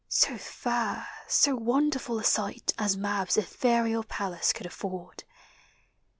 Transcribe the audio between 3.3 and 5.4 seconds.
ethereal palace could afford.